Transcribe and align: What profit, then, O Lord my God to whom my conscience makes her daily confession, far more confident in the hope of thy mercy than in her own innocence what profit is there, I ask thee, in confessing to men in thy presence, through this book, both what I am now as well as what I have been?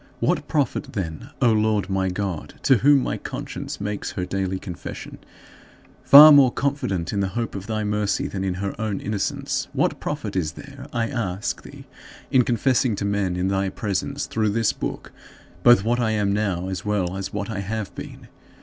What 0.19 0.47
profit, 0.47 0.93
then, 0.93 1.29
O 1.43 1.51
Lord 1.51 1.87
my 1.87 2.09
God 2.09 2.55
to 2.63 2.77
whom 2.79 3.03
my 3.03 3.17
conscience 3.17 3.79
makes 3.79 4.13
her 4.13 4.25
daily 4.25 4.57
confession, 4.57 5.19
far 6.03 6.31
more 6.31 6.51
confident 6.51 7.13
in 7.13 7.19
the 7.19 7.27
hope 7.37 7.53
of 7.53 7.67
thy 7.67 7.83
mercy 7.83 8.25
than 8.27 8.43
in 8.43 8.55
her 8.55 8.73
own 8.81 8.99
innocence 8.99 9.67
what 9.73 9.99
profit 9.99 10.35
is 10.35 10.53
there, 10.53 10.87
I 10.91 11.07
ask 11.07 11.61
thee, 11.61 11.85
in 12.31 12.43
confessing 12.43 12.95
to 12.95 13.05
men 13.05 13.35
in 13.35 13.49
thy 13.49 13.69
presence, 13.69 14.25
through 14.25 14.49
this 14.49 14.73
book, 14.73 15.11
both 15.61 15.83
what 15.83 15.99
I 15.99 16.09
am 16.13 16.33
now 16.33 16.67
as 16.67 16.83
well 16.83 17.15
as 17.15 17.31
what 17.31 17.51
I 17.51 17.59
have 17.59 17.93
been? 17.93 18.27